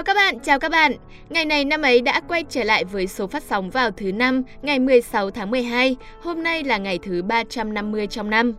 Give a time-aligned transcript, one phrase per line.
[0.00, 0.92] Chào các bạn, chào các bạn.
[1.30, 4.42] Ngày này năm ấy đã quay trở lại với số phát sóng vào thứ năm,
[4.62, 5.96] ngày 16 tháng 12.
[6.22, 8.54] Hôm nay là ngày thứ 350 trong năm.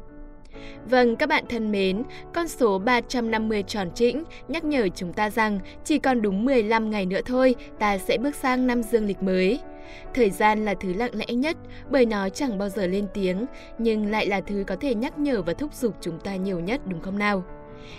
[0.86, 2.04] Vâng, các bạn thân mến,
[2.34, 7.06] con số 350 tròn trĩnh nhắc nhở chúng ta rằng chỉ còn đúng 15 ngày
[7.06, 9.60] nữa thôi, ta sẽ bước sang năm dương lịch mới.
[10.14, 11.58] Thời gian là thứ lặng lẽ nhất
[11.90, 13.46] bởi nó chẳng bao giờ lên tiếng,
[13.78, 16.82] nhưng lại là thứ có thể nhắc nhở và thúc giục chúng ta nhiều nhất
[16.86, 17.44] đúng không nào?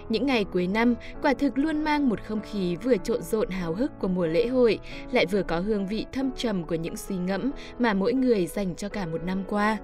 [0.09, 3.75] Những ngày cuối năm quả thực luôn mang một không khí vừa trộn rộn hào
[3.75, 4.79] hức của mùa lễ hội,
[5.13, 8.75] lại vừa có hương vị thâm trầm của những suy ngẫm mà mỗi người dành
[8.77, 9.79] cho cả một năm qua.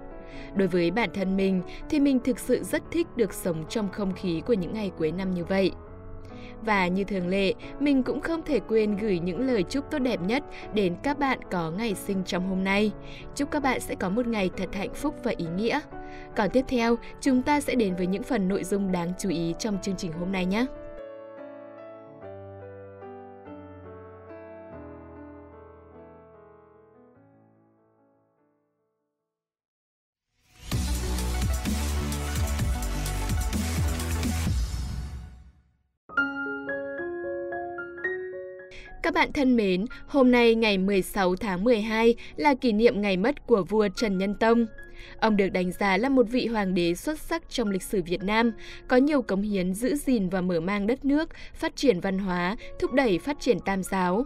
[0.55, 4.13] Đối với bản thân mình thì mình thực sự rất thích được sống trong không
[4.15, 5.73] khí của những ngày cuối năm như vậy.
[6.63, 10.21] Và như thường lệ, mình cũng không thể quên gửi những lời chúc tốt đẹp
[10.21, 10.45] nhất
[10.75, 12.93] đến các bạn có ngày sinh trong hôm nay.
[13.35, 15.81] Chúc các bạn sẽ có một ngày thật hạnh phúc và ý nghĩa.
[16.37, 19.55] Còn tiếp theo, chúng ta sẽ đến với những phần nội dung đáng chú ý
[19.59, 20.67] trong chương trình hôm nay nhé.
[39.09, 43.47] Các bạn thân mến, hôm nay ngày 16 tháng 12 là kỷ niệm ngày mất
[43.47, 44.67] của vua Trần Nhân Tông.
[45.21, 48.23] Ông được đánh giá là một vị hoàng đế xuất sắc trong lịch sử Việt
[48.23, 48.53] Nam,
[48.89, 52.57] có nhiều cống hiến giữ gìn và mở mang đất nước, phát triển văn hóa,
[52.81, 54.25] thúc đẩy phát triển tam giáo.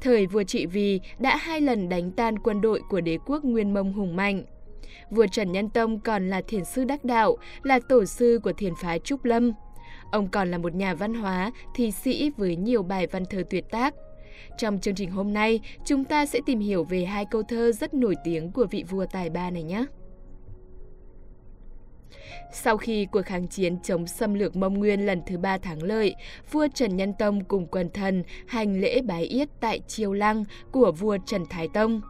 [0.00, 3.74] Thời vua Trị Vì đã hai lần đánh tan quân đội của đế quốc Nguyên
[3.74, 4.42] Mông hùng mạnh.
[5.10, 8.72] Vua Trần Nhân Tông còn là thiền sư đắc đạo, là tổ sư của thiền
[8.82, 9.52] phái Trúc Lâm.
[10.12, 13.64] Ông còn là một nhà văn hóa, thi sĩ với nhiều bài văn thơ tuyệt
[13.70, 13.94] tác.
[14.58, 17.94] Trong chương trình hôm nay, chúng ta sẽ tìm hiểu về hai câu thơ rất
[17.94, 19.84] nổi tiếng của vị vua tài ba này nhé.
[22.52, 26.14] Sau khi cuộc kháng chiến chống xâm lược Mông Nguyên lần thứ ba thắng lợi,
[26.50, 30.92] vua Trần Nhân Tông cùng quần thần hành lễ bái yết tại Triều Lăng của
[30.92, 32.00] vua Trần Thái Tông.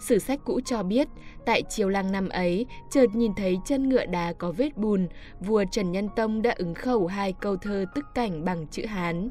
[0.00, 1.08] Sử sách cũ cho biết,
[1.46, 5.08] tại Triều Lăng năm ấy, chợt nhìn thấy chân ngựa đá có vết bùn,
[5.40, 9.30] vua Trần Nhân Tông đã ứng khẩu hai câu thơ tức cảnh bằng chữ Hán.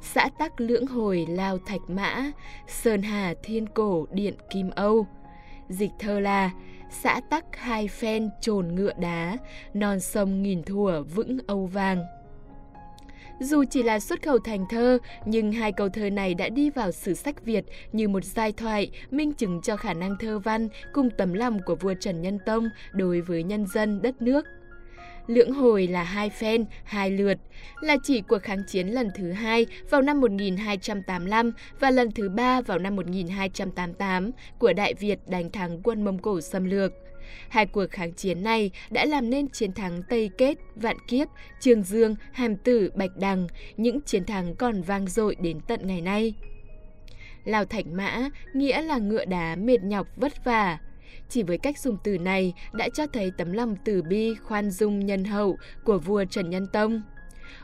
[0.00, 2.30] Xã tắc lưỡng hồi lao thạch mã,
[2.68, 5.06] sơn hà thiên cổ điện kim âu.
[5.68, 6.50] Dịch thơ là
[6.90, 9.36] xã tắc hai phen trồn ngựa đá,
[9.74, 12.04] non sông nghìn thủa vững âu vàng.
[13.40, 16.92] Dù chỉ là xuất khẩu thành thơ, nhưng hai câu thơ này đã đi vào
[16.92, 21.08] sử sách Việt như một giai thoại, minh chứng cho khả năng thơ văn cùng
[21.18, 24.46] tấm lòng của vua Trần Nhân Tông đối với nhân dân đất nước.
[25.26, 27.38] Lưỡng hồi là hai phen, hai lượt,
[27.80, 32.60] là chỉ cuộc kháng chiến lần thứ hai vào năm 1285 và lần thứ ba
[32.60, 36.92] vào năm 1288 của Đại Việt đánh thắng quân Mông Cổ xâm lược.
[37.48, 41.28] Hai cuộc kháng chiến này đã làm nên chiến thắng Tây Kết, Vạn Kiếp,
[41.60, 46.00] Trường Dương, Hàm Tử, Bạch Đằng, những chiến thắng còn vang dội đến tận ngày
[46.00, 46.34] nay.
[47.44, 50.78] Lào Thạch Mã nghĩa là ngựa đá mệt nhọc vất vả.
[51.28, 55.06] Chỉ với cách dùng từ này đã cho thấy tấm lòng từ bi, khoan dung,
[55.06, 57.02] nhân hậu của vua Trần Nhân Tông.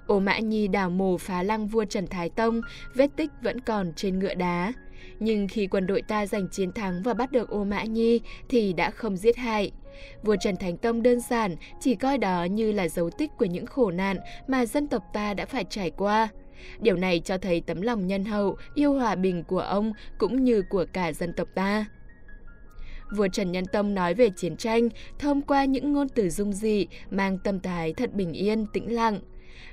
[0.07, 2.61] Ô Mã Nhi đào mồ phá lăng vua Trần Thái Tông,
[2.95, 4.73] vết tích vẫn còn trên ngựa đá.
[5.21, 8.73] Nhưng khi quân đội ta giành chiến thắng và bắt được Ô Mã Nhi thì
[8.73, 9.73] đã không giết hại.
[10.23, 13.67] Vua Trần Thánh Tông đơn giản chỉ coi đó như là dấu tích của những
[13.67, 14.17] khổ nạn
[14.47, 16.29] mà dân tộc ta đã phải trải qua.
[16.81, 20.63] Điều này cho thấy tấm lòng nhân hậu, yêu hòa bình của ông cũng như
[20.63, 21.85] của cả dân tộc ta.
[23.17, 26.87] Vua Trần Nhân Tông nói về chiến tranh thông qua những ngôn từ dung dị,
[27.11, 29.21] mang tâm thái thật bình yên, tĩnh lặng.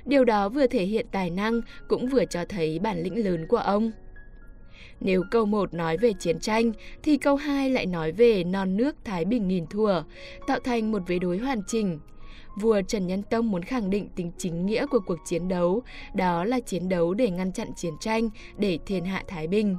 [0.04, 3.56] Điều đó vừa thể hiện tài năng, cũng vừa cho thấy bản lĩnh lớn của
[3.56, 3.90] ông.
[5.00, 8.96] Nếu câu 1 nói về chiến tranh, thì câu 2 lại nói về non nước
[9.04, 10.02] Thái Bình nghìn thùa,
[10.46, 11.98] tạo thành một vế đối hoàn chỉnh.
[12.56, 15.82] Vua Trần Nhân Tông muốn khẳng định tính chính nghĩa của cuộc chiến đấu,
[16.14, 19.76] đó là chiến đấu để ngăn chặn chiến tranh, để thiên hạ Thái Bình.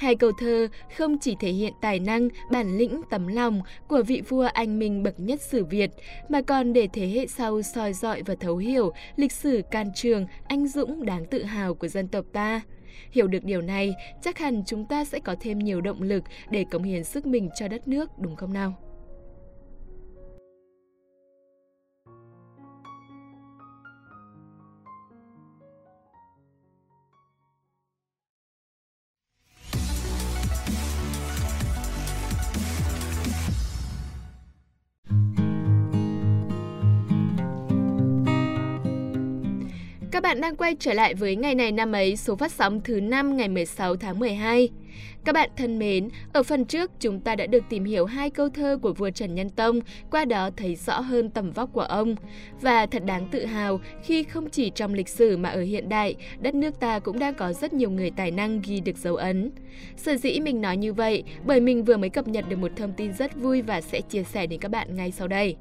[0.00, 4.22] Hai câu thơ không chỉ thể hiện tài năng, bản lĩnh, tấm lòng của vị
[4.28, 5.90] vua anh minh bậc nhất sử Việt,
[6.28, 10.26] mà còn để thế hệ sau soi dọi và thấu hiểu lịch sử can trường,
[10.48, 12.60] anh dũng đáng tự hào của dân tộc ta.
[13.10, 16.64] Hiểu được điều này, chắc hẳn chúng ta sẽ có thêm nhiều động lực để
[16.70, 18.89] cống hiến sức mình cho đất nước, đúng không nào?
[40.20, 43.00] Các bạn đang quay trở lại với ngày này năm ấy, số phát sóng thứ
[43.00, 44.68] 5 ngày 16 tháng 12.
[45.24, 48.48] Các bạn thân mến, ở phần trước chúng ta đã được tìm hiểu hai câu
[48.48, 49.80] thơ của vua Trần Nhân Tông,
[50.10, 52.14] qua đó thấy rõ hơn tầm vóc của ông.
[52.60, 56.14] Và thật đáng tự hào khi không chỉ trong lịch sử mà ở hiện đại,
[56.40, 59.50] đất nước ta cũng đang có rất nhiều người tài năng ghi được dấu ấn.
[59.96, 62.92] Sở dĩ mình nói như vậy bởi mình vừa mới cập nhật được một thông
[62.92, 65.56] tin rất vui và sẽ chia sẻ đến các bạn ngay sau đây.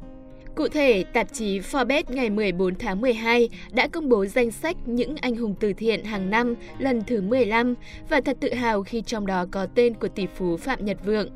[0.55, 5.15] Cụ thể, tạp chí Forbes ngày 14 tháng 12 đã công bố danh sách những
[5.21, 7.75] anh hùng từ thiện hàng năm lần thứ 15
[8.09, 11.29] và thật tự hào khi trong đó có tên của tỷ phú Phạm Nhật Vượng.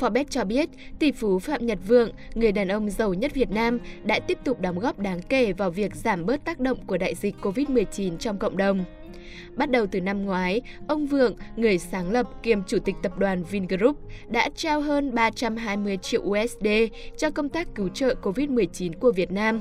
[0.00, 0.68] Forbes cho biết
[0.98, 4.60] tỷ phú Phạm Nhật Vượng, người đàn ông giàu nhất Việt Nam, đã tiếp tục
[4.60, 8.38] đóng góp đáng kể vào việc giảm bớt tác động của đại dịch COVID-19 trong
[8.38, 8.84] cộng đồng.
[9.54, 13.44] Bắt đầu từ năm ngoái, ông Vượng, người sáng lập kiêm chủ tịch tập đoàn
[13.44, 13.96] Vingroup,
[14.28, 16.66] đã trao hơn 320 triệu USD
[17.16, 19.60] cho công tác cứu trợ COVID-19 của Việt Nam.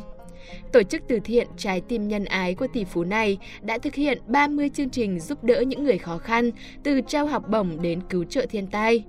[0.71, 4.21] Tổ chức từ thiện Trái tim nhân ái của tỷ phú này đã thực hiện
[4.27, 6.51] 30 chương trình giúp đỡ những người khó khăn,
[6.83, 9.03] từ trao học bổng đến cứu trợ thiên tai.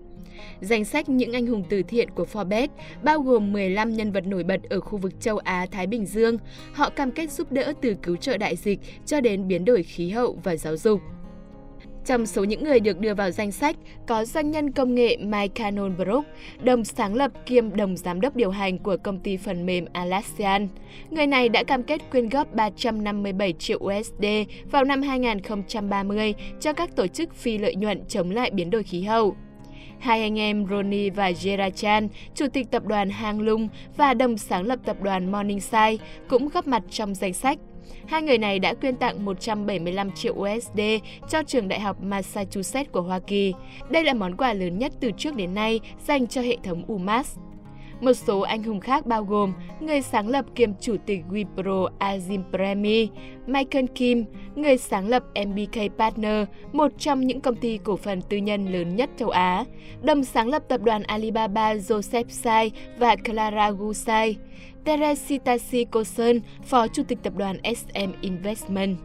[0.60, 2.68] Danh sách những anh hùng từ thiện của Forbes
[3.02, 6.38] bao gồm 15 nhân vật nổi bật ở khu vực châu Á-Thái Bình Dương.
[6.72, 10.10] Họ cam kết giúp đỡ từ cứu trợ đại dịch cho đến biến đổi khí
[10.10, 11.00] hậu và giáo dục.
[12.06, 15.48] Trong số những người được đưa vào danh sách có doanh nhân công nghệ Mike
[15.48, 16.24] Cannon Brook,
[16.62, 20.68] đồng sáng lập kiêm đồng giám đốc điều hành của công ty phần mềm Alassian.
[21.10, 24.24] Người này đã cam kết quyên góp 357 triệu USD
[24.70, 29.02] vào năm 2030 cho các tổ chức phi lợi nhuận chống lại biến đổi khí
[29.02, 29.36] hậu.
[30.06, 34.62] Hai anh em Ronnie và Gerachan, chủ tịch tập đoàn Hang Lung và đồng sáng
[34.62, 35.96] lập tập đoàn Morningside
[36.28, 37.58] cũng góp mặt trong danh sách.
[38.06, 40.80] Hai người này đã quyên tặng 175 triệu USD
[41.28, 43.54] cho trường đại học Massachusetts của Hoa Kỳ.
[43.90, 47.38] Đây là món quà lớn nhất từ trước đến nay dành cho hệ thống UMass.
[48.00, 52.42] Một số anh hùng khác bao gồm người sáng lập kiêm chủ tịch Wipro Azim
[52.50, 53.08] Premi,
[53.46, 58.36] Michael Kim, người sáng lập MBK Partner, một trong những công ty cổ phần tư
[58.36, 59.64] nhân lớn nhất châu Á,
[60.02, 64.36] đồng sáng lập tập đoàn Alibaba Joseph Tsai và Clara Gu Tsai,
[64.84, 65.56] Teresita
[65.92, 68.96] Kosen, phó chủ tịch tập đoàn SM Investment.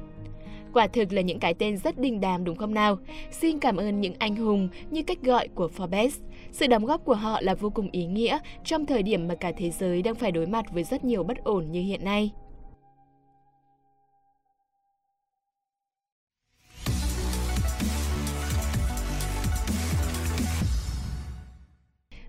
[0.73, 2.97] Quả thực là những cái tên rất đình đàm đúng không nào?
[3.31, 6.09] Xin cảm ơn những anh hùng như cách gọi của Forbes.
[6.51, 9.51] Sự đóng góp của họ là vô cùng ý nghĩa trong thời điểm mà cả
[9.57, 12.31] thế giới đang phải đối mặt với rất nhiều bất ổn như hiện nay.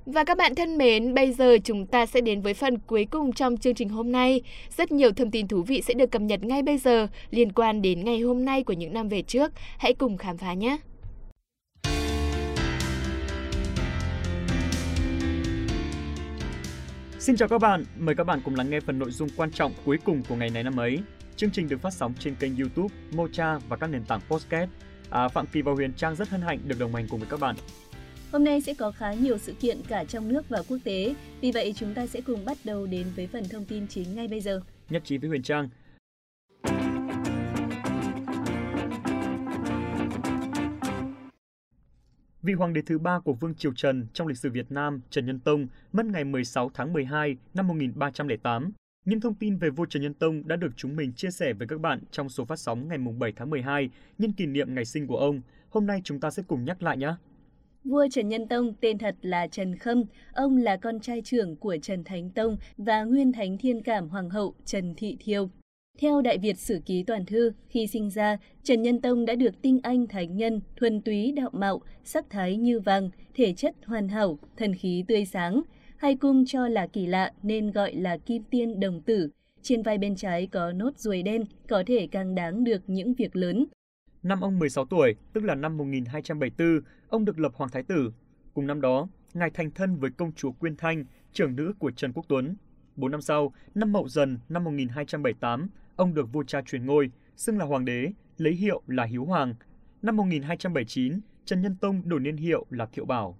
[0.06, 3.32] Và các bạn thân mến, bây giờ chúng ta sẽ đến với phần cuối cùng
[3.32, 4.42] trong chương trình hôm nay.
[4.76, 7.82] Rất nhiều thông tin thú vị sẽ được cập nhật ngay bây giờ liên quan
[7.82, 9.52] đến ngày hôm nay của những năm về trước.
[9.78, 10.78] Hãy cùng khám phá nhé!
[17.22, 19.72] Xin chào các bạn, mời các bạn cùng lắng nghe phần nội dung quan trọng
[19.84, 20.98] cuối cùng của ngày này năm ấy.
[21.36, 24.70] Chương trình được phát sóng trên kênh YouTube, Mocha và các nền tảng podcast.
[25.10, 27.40] À, Phạm Kỳ và Huyền Trang rất hân hạnh được đồng hành cùng với các
[27.40, 27.56] bạn.
[28.32, 31.52] Hôm nay sẽ có khá nhiều sự kiện cả trong nước và quốc tế, vì
[31.52, 34.40] vậy chúng ta sẽ cùng bắt đầu đến với phần thông tin chính ngay bây
[34.40, 34.60] giờ.
[34.90, 35.68] Nhất trí với Huyền Trang.
[42.42, 45.26] Vị hoàng đế thứ ba của Vương Triều Trần trong lịch sử Việt Nam, Trần
[45.26, 48.72] Nhân Tông, mất ngày 16 tháng 12 năm 1308.
[49.04, 51.68] Những thông tin về vua Trần Nhân Tông đã được chúng mình chia sẻ với
[51.68, 55.06] các bạn trong số phát sóng ngày 7 tháng 12 nhân kỷ niệm ngày sinh
[55.06, 55.40] của ông.
[55.70, 57.14] Hôm nay chúng ta sẽ cùng nhắc lại nhé.
[57.84, 61.76] Vua Trần Nhân Tông tên thật là Trần Khâm, ông là con trai trưởng của
[61.82, 65.50] Trần Thánh Tông và nguyên thánh thiên cảm hoàng hậu Trần Thị Thiêu.
[66.00, 69.62] Theo Đại Việt Sử Ký Toàn Thư, khi sinh ra, Trần Nhân Tông đã được
[69.62, 74.08] tinh anh thánh nhân, thuần túy đạo mạo, sắc thái như vàng, thể chất hoàn
[74.08, 75.62] hảo, thần khí tươi sáng.
[75.96, 79.30] Hai cung cho là kỳ lạ nên gọi là kim tiên đồng tử.
[79.62, 83.36] Trên vai bên trái có nốt ruồi đen, có thể càng đáng được những việc
[83.36, 83.66] lớn.
[84.22, 88.12] Năm ông 16 tuổi, tức là năm 1274, ông được lập hoàng thái tử.
[88.54, 92.12] Cùng năm đó, ngài thành thân với công chúa Quyên Thanh, trưởng nữ của Trần
[92.12, 92.56] Quốc Tuấn.
[92.96, 97.58] Bốn năm sau, năm Mậu Dần năm 1278, ông được vua cha truyền ngôi, xưng
[97.58, 99.54] là hoàng đế, lấy hiệu là Hiếu Hoàng.
[100.02, 103.38] Năm 1279, Trần Nhân Tông đổi niên hiệu là Thiệu Bảo.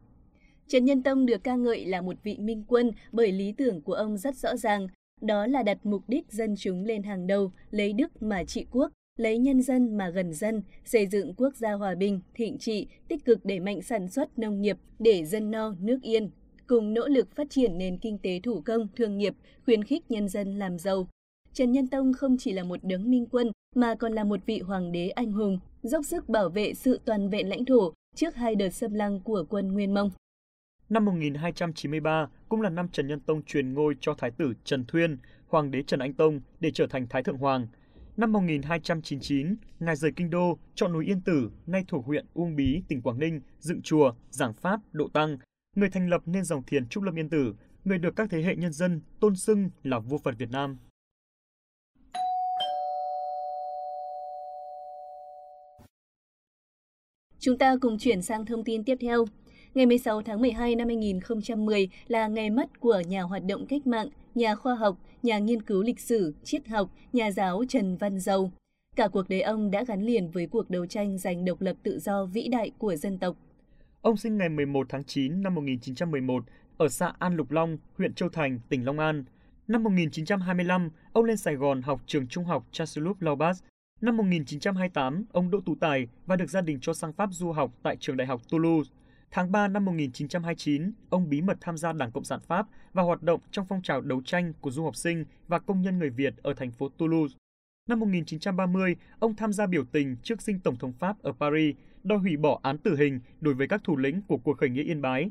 [0.68, 3.94] Trần Nhân Tông được ca ngợi là một vị minh quân bởi lý tưởng của
[3.94, 4.87] ông rất rõ ràng,
[5.21, 8.92] đó là đặt mục đích dân chúng lên hàng đầu, lấy đức mà trị quốc,
[9.18, 13.25] lấy nhân dân mà gần dân, xây dựng quốc gia hòa bình, thịnh trị, tích
[13.25, 16.30] cực đẩy mạnh sản xuất nông nghiệp để dân no, nước yên,
[16.66, 20.28] cùng nỗ lực phát triển nền kinh tế thủ công, thương nghiệp, khuyến khích nhân
[20.28, 21.09] dân làm giàu.
[21.52, 24.61] Trần Nhân Tông không chỉ là một đấng minh quân mà còn là một vị
[24.61, 28.54] hoàng đế anh hùng, dốc sức bảo vệ sự toàn vẹn lãnh thổ trước hai
[28.54, 30.11] đợt xâm lăng của quân Nguyên Mông.
[30.88, 35.18] Năm 1293 cũng là năm Trần Nhân Tông truyền ngôi cho Thái tử Trần Thuyên,
[35.49, 37.66] Hoàng đế Trần Anh Tông để trở thành Thái Thượng Hoàng–
[38.16, 42.82] Năm 1299, Ngài rời kinh đô, chọn núi Yên Tử, nay thuộc huyện Uông Bí,
[42.88, 45.38] tỉnh Quảng Ninh, dựng chùa, giảng pháp, độ tăng.
[45.76, 47.54] Người thành lập nên dòng thiền Trúc Lâm Yên Tử,
[47.85, 50.78] người được các thế hệ nhân dân tôn xưng là vua Phật Việt Nam.
[57.45, 59.25] Chúng ta cùng chuyển sang thông tin tiếp theo.
[59.75, 64.09] Ngày 16 tháng 12 năm 2010 là ngày mất của nhà hoạt động cách mạng,
[64.35, 68.51] nhà khoa học, nhà nghiên cứu lịch sử, triết học, nhà giáo Trần Văn Dầu.
[68.97, 71.99] Cả cuộc đời ông đã gắn liền với cuộc đấu tranh giành độc lập tự
[71.99, 73.37] do vĩ đại của dân tộc.
[74.03, 76.45] Ông sinh ngày 11 tháng 9 năm 1911
[76.77, 79.25] ở xã An Lục Long, huyện Châu Thành, tỉnh Long An.
[79.69, 83.63] Năm 1925, ông lên Sài Gòn học trường trung học Chancellor Laubas.
[84.02, 87.73] Năm 1928, ông đỗ tú tài và được gia đình cho sang Pháp du học
[87.82, 88.90] tại trường đại học Toulouse.
[89.30, 93.23] Tháng 3 năm 1929, ông bí mật tham gia Đảng Cộng sản Pháp và hoạt
[93.23, 96.35] động trong phong trào đấu tranh của du học sinh và công nhân người Việt
[96.42, 97.35] ở thành phố Toulouse.
[97.88, 102.18] Năm 1930, ông tham gia biểu tình trước dinh Tổng thống Pháp ở Paris, đòi
[102.18, 105.02] hủy bỏ án tử hình đối với các thủ lĩnh của cuộc khởi nghĩa Yên
[105.02, 105.30] Bái.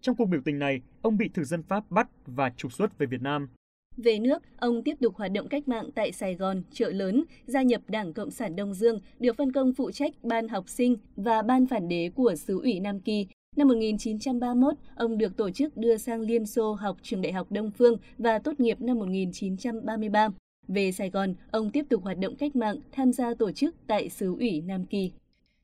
[0.00, 3.06] Trong cuộc biểu tình này, ông bị thực dân Pháp bắt và trục xuất về
[3.06, 3.48] Việt Nam.
[3.96, 7.62] Về nước, ông tiếp tục hoạt động cách mạng tại Sài Gòn, chợ lớn, gia
[7.62, 11.42] nhập Đảng Cộng sản Đông Dương, được phân công phụ trách ban học sinh và
[11.42, 15.96] ban phản đế của xứ ủy Nam Kỳ Năm 1931, ông được tổ chức đưa
[15.96, 20.28] sang Liên Xô học trường Đại học Đông Phương và tốt nghiệp năm 1933.
[20.68, 24.08] Về Sài Gòn, ông tiếp tục hoạt động cách mạng, tham gia tổ chức tại
[24.08, 25.12] xứ ủy Nam Kỳ.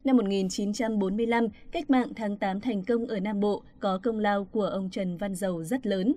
[0.05, 4.65] Năm 1945, cách mạng tháng 8 thành công ở Nam Bộ có công lao của
[4.65, 6.15] ông Trần Văn Dầu rất lớn.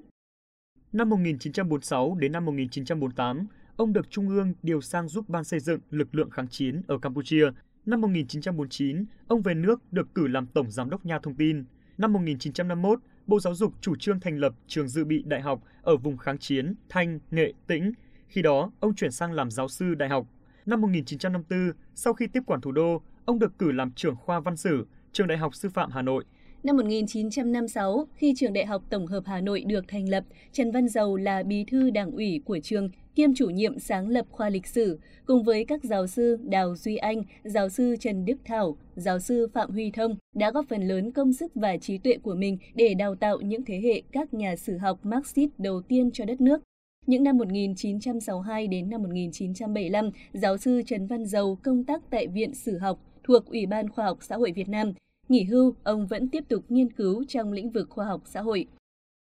[0.93, 5.79] Năm 1946 đến năm 1948, ông được Trung ương điều sang giúp ban xây dựng
[5.89, 7.45] lực lượng kháng chiến ở Campuchia–
[7.85, 11.63] Năm 1949, ông về nước được cử làm Tổng Giám đốc Nha Thông tin.
[11.97, 15.97] Năm 1951, Bộ Giáo dục chủ trương thành lập trường dự bị đại học ở
[15.97, 17.91] vùng kháng chiến, Thanh, Nghệ, Tĩnh.
[18.27, 20.27] Khi đó, ông chuyển sang làm giáo sư đại học.
[20.65, 24.57] Năm 1954, sau khi tiếp quản thủ đô, ông được cử làm trưởng khoa văn
[24.57, 26.23] sử, trường Đại học Sư phạm Hà Nội.
[26.63, 30.87] Năm 1956, khi trường Đại học Tổng hợp Hà Nội được thành lập, Trần Văn
[30.87, 34.67] Dầu là bí thư đảng ủy của trường, kiêm chủ nhiệm sáng lập khoa lịch
[34.67, 39.19] sử, cùng với các giáo sư Đào Duy Anh, giáo sư Trần Đức Thảo, giáo
[39.19, 42.57] sư Phạm Huy Thông đã góp phần lớn công sức và trí tuệ của mình
[42.75, 46.41] để đào tạo những thế hệ các nhà sử học Marxist đầu tiên cho đất
[46.41, 46.61] nước.
[47.07, 52.53] Những năm 1962 đến năm 1975, giáo sư Trần Văn Dầu công tác tại Viện
[52.53, 54.93] Sử học thuộc Ủy ban Khoa học Xã hội Việt Nam.
[55.31, 58.67] Nghỉ hưu, ông vẫn tiếp tục nghiên cứu trong lĩnh vực khoa học xã hội.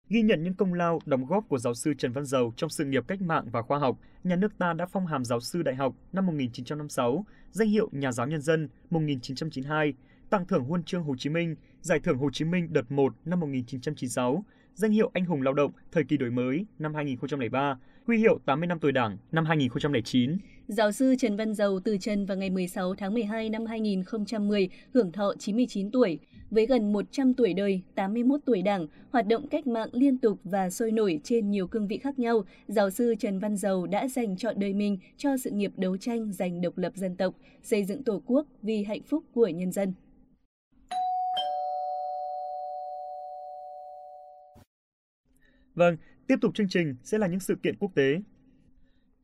[0.08, 2.84] Ghi nhận những công lao, đóng góp của giáo sư Trần Văn Dầu trong sự
[2.84, 5.74] nghiệp cách mạng và khoa học, nhà nước ta đã phong hàm giáo sư đại
[5.74, 9.94] học năm 1956, danh hiệu nhà giáo nhân dân 1992,
[10.30, 13.40] tặng thưởng huân chương Hồ Chí Minh, giải thưởng Hồ Chí Minh đợt 1 năm
[13.40, 14.44] 1996,
[14.74, 18.66] danh hiệu anh hùng lao động thời kỳ đổi mới năm 2003, huy hiệu 80
[18.66, 20.36] năm tuổi Đảng năm 2009.
[20.72, 25.12] Giáo sư Trần Văn Dầu từ trần vào ngày 16 tháng 12 năm 2010, hưởng
[25.12, 26.18] thọ 99 tuổi.
[26.50, 30.70] Với gần 100 tuổi đời, 81 tuổi đảng, hoạt động cách mạng liên tục và
[30.70, 34.36] sôi nổi trên nhiều cương vị khác nhau, giáo sư Trần Văn Dầu đã dành
[34.36, 38.02] chọn đời mình cho sự nghiệp đấu tranh giành độc lập dân tộc, xây dựng
[38.02, 39.92] Tổ quốc vì hạnh phúc của nhân dân.
[45.74, 48.20] Vâng, tiếp tục chương trình sẽ là những sự kiện quốc tế.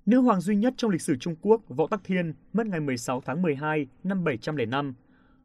[0.08, 3.22] Nữ hoàng duy nhất trong lịch sử Trung Quốc, Võ Tắc Thiên, mất ngày 16
[3.26, 4.94] tháng 12 năm 705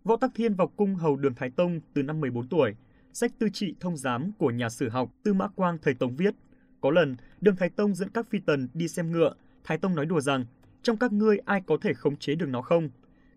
[0.03, 2.75] Võ Tắc Thiên vào cung hầu đường Thái Tông từ năm 14 tuổi.
[3.13, 6.33] Sách tư trị thông giám của nhà sử học Tư Mã Quang thời Tống viết.
[6.81, 9.33] Có lần, đường Thái Tông dẫn các phi tần đi xem ngựa.
[9.63, 10.45] Thái Tông nói đùa rằng,
[10.83, 12.89] trong các ngươi ai có thể khống chế được nó không?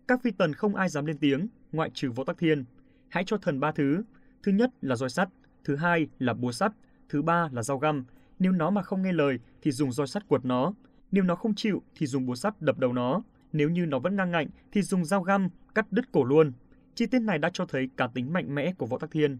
[0.07, 2.65] Các phi tần không ai dám lên tiếng, ngoại trừ Võ Tắc Thiên.
[3.09, 4.03] Hãy cho thần ba thứ.
[4.43, 5.29] Thứ nhất là roi sắt,
[5.63, 6.71] thứ hai là búa sắt,
[7.09, 8.05] thứ ba là dao găm.
[8.39, 10.73] Nếu nó mà không nghe lời thì dùng roi sắt quật nó.
[11.17, 13.21] Nếu nó không chịu thì dùng búa sắt đập đầu nó.
[13.53, 16.51] Nếu như nó vẫn ngang ngạnh thì dùng dao găm cắt đứt cổ luôn.
[16.95, 19.37] Chi tiết này đã cho thấy cá tính mạnh mẽ của Võ Tắc Thiên.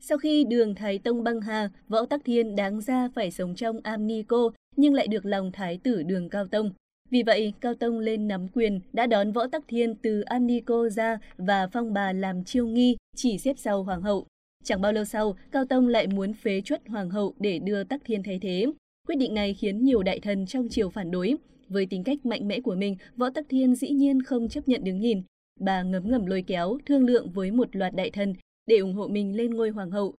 [0.00, 3.80] Sau khi đường Thái Tông băng hà, Võ Tắc Thiên đáng ra phải sống trong
[3.82, 6.72] am ni cô, nhưng lại được lòng Thái tử đường Cao Tông.
[7.10, 10.60] Vì vậy, Cao Tông lên nắm quyền đã đón Võ Tắc Thiên từ am ni
[10.60, 14.26] cô ra và phong bà làm chiêu nghi, chỉ xếp sau hoàng hậu.
[14.64, 18.00] Chẳng bao lâu sau, Cao Tông lại muốn phế chuất hoàng hậu để đưa Tắc
[18.04, 18.66] Thiên thay thế.
[19.08, 21.34] Quyết định này khiến nhiều đại thần trong triều phản đối.
[21.68, 24.84] Với tính cách mạnh mẽ của mình, Võ Tắc Thiên dĩ nhiên không chấp nhận
[24.84, 25.22] đứng nhìn.
[25.60, 28.34] Bà ngấm ngầm lôi kéo, thương lượng với một loạt đại thần
[28.66, 30.14] để ủng hộ mình lên ngôi hoàng hậu.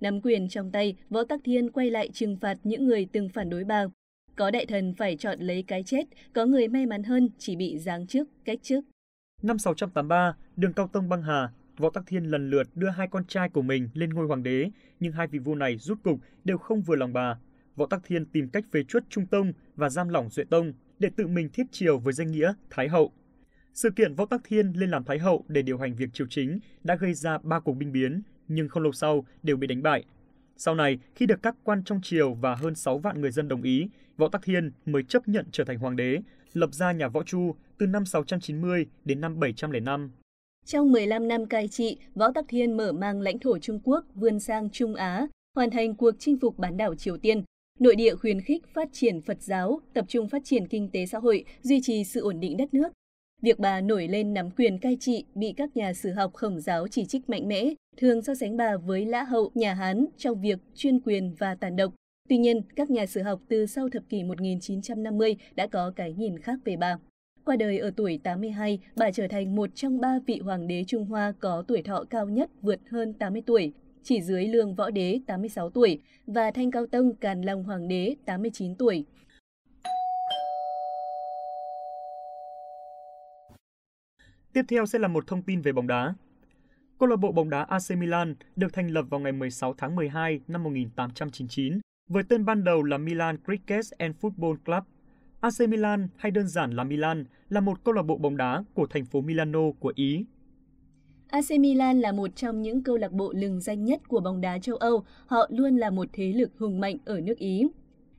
[0.00, 3.50] Nắm quyền trong tay, Võ Tắc Thiên quay lại trừng phạt những người từng phản
[3.50, 3.84] đối bà.
[4.36, 7.78] Có đại thần phải chọn lấy cái chết, có người may mắn hơn chỉ bị
[7.78, 8.84] giáng chức, cách chức.
[9.42, 11.48] Năm 683, đường Cao Tông băng hà,
[11.78, 14.70] Võ Tắc Thiên lần lượt đưa hai con trai của mình lên ngôi hoàng đế,
[15.00, 17.38] nhưng hai vị vua này rút cục đều không vừa lòng bà.
[17.78, 20.72] Võ Tắc Thiên tìm cách phế chuất Trung Tông và giam lỏng Duệ Tông.
[20.98, 23.12] để tự mình thiết triều với danh nghĩa Thái Hậu.
[23.74, 26.58] Sự kiện Võ Tắc Thiên lên làm Thái Hậu để điều hành việc triều chính
[26.84, 30.04] đã gây ra ba cuộc binh biến, nhưng không lâu sau đều bị đánh bại.
[30.56, 33.62] Sau này, khi được các quan trong triều và hơn 6 vạn người dân đồng
[33.62, 36.18] ý, Võ Tắc Thiên mới chấp nhận trở thành hoàng đế,
[36.52, 40.10] lập ra nhà Võ Chu từ năm 690 đến năm 705.
[40.64, 44.40] Trong 15 năm cai trị, Võ Tắc Thiên mở mang lãnh thổ Trung Quốc vươn
[44.40, 47.42] sang Trung Á, hoàn thành cuộc chinh phục bán đảo Triều Tiên,
[47.78, 51.18] nội địa khuyến khích phát triển Phật giáo, tập trung phát triển kinh tế xã
[51.18, 52.88] hội, duy trì sự ổn định đất nước.
[53.42, 56.88] Việc bà nổi lên nắm quyền cai trị bị các nhà sử học khổng giáo
[56.88, 60.58] chỉ trích mạnh mẽ, thường so sánh bà với Lã Hậu, nhà Hán trong việc
[60.74, 61.94] chuyên quyền và tàn độc.
[62.28, 66.38] Tuy nhiên, các nhà sử học từ sau thập kỷ 1950 đã có cái nhìn
[66.38, 66.96] khác về bà.
[67.44, 71.04] Qua đời ở tuổi 82, bà trở thành một trong ba vị hoàng đế Trung
[71.04, 75.20] Hoa có tuổi thọ cao nhất vượt hơn 80 tuổi, chỉ dưới Lương Võ Đế
[75.26, 79.04] 86 tuổi, và Thanh Cao Tông, Càn Long Hoàng đế 89 tuổi.
[84.52, 86.14] Tiếp theo sẽ là một thông tin về bóng đá.
[86.98, 90.40] Câu lạc bộ bóng đá AC Milan được thành lập vào ngày 16 tháng 12
[90.48, 94.84] năm 1899 với tên ban đầu là Milan Cricket and Football Club.
[95.40, 98.86] AC Milan hay đơn giản là Milan là một câu lạc bộ bóng đá của
[98.86, 100.24] thành phố Milano của Ý.
[101.28, 104.58] AC Milan là một trong những câu lạc bộ lừng danh nhất của bóng đá
[104.58, 107.66] châu Âu, họ luôn là một thế lực hùng mạnh ở nước Ý.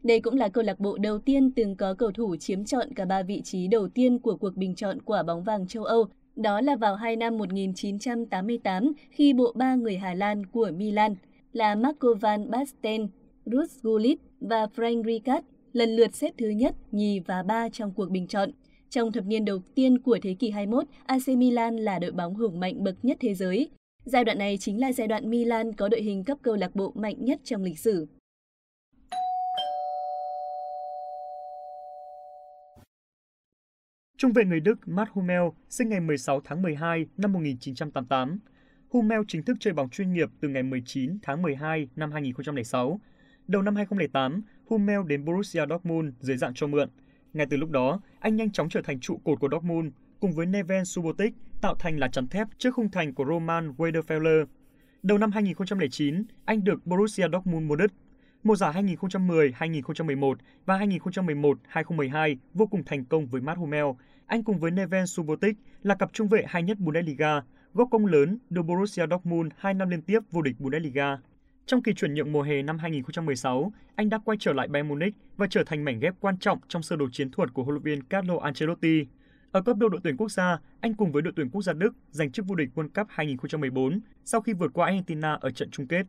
[0.04, 3.06] Đây cũng là câu lạc bộ đầu tiên từng có cầu thủ chiếm trọn cả
[3.06, 6.62] ba vị trí đầu tiên của cuộc bình chọn quả bóng vàng châu Âu, đó
[6.62, 11.16] là vào hai năm 1988 khi bộ ba người Hà Lan của Milan
[11.54, 13.08] là Marco van Basten,
[13.46, 15.42] Ruud Gullit và Frank Rijkaard
[15.74, 18.50] lần lượt xếp thứ nhất, nhì và ba trong cuộc bình chọn.
[18.90, 22.60] Trong thập niên đầu tiên của thế kỷ 21, AC Milan là đội bóng hùng
[22.60, 23.70] mạnh bậc nhất thế giới.
[24.06, 26.92] Giai đoạn này chính là giai đoạn Milan có đội hình cấp câu lạc bộ
[26.96, 28.08] mạnh nhất trong lịch sử.
[34.18, 38.40] Trung vệ người Đức Matt Hummel sinh ngày 16 tháng 12 năm 1988.
[38.90, 43.00] Hummel chính thức chơi bóng chuyên nghiệp từ ngày 19 tháng 12 năm 2006.
[43.48, 46.90] Đầu năm 2008, Hummel đến Borussia Dortmund dưới dạng cho mượn.
[47.34, 49.88] Ngay từ lúc đó, anh nhanh chóng trở thành trụ cột của Dortmund,
[50.20, 54.46] cùng với Neven Subotic tạo thành là chắn thép trước khung thành của Roman Weiderfeller.
[55.04, 57.92] Đầu năm 2009, anh được Borussia Dortmund mua đứt.
[58.44, 63.86] Mùa giải 2010-2011 và 2011-2012 vô cùng thành công với Matt Hummel.
[64.26, 67.42] Anh cùng với Neven Subotic là cặp trung vệ hay nhất Bundesliga,
[67.74, 71.18] góp công lớn đưa Borussia Dortmund 2 năm liên tiếp vô địch Bundesliga.
[71.70, 75.14] Trong kỳ chuyển nhượng mùa hè năm 2016, anh đã quay trở lại Bayern Munich
[75.38, 77.84] và trở thành mảnh ghép quan trọng trong sơ đồ chiến thuật của huấn luyện
[77.84, 79.06] viên Carlo Ancelotti.
[79.52, 81.96] Ở cấp độ đội tuyển quốc gia, anh cùng với đội tuyển quốc gia Đức
[82.12, 85.88] giành chức vô địch World Cup 2014 sau khi vượt qua Argentina ở trận chung
[85.88, 86.06] kết.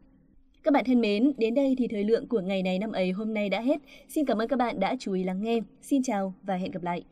[0.63, 3.35] Các bạn thân mến, đến đây thì thời lượng của ngày này năm ấy hôm
[3.35, 3.77] nay đã hết.
[4.09, 5.61] Xin cảm ơn các bạn đã chú ý lắng nghe.
[5.83, 7.05] Xin chào và hẹn gặp lại.